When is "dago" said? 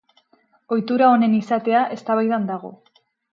2.49-2.73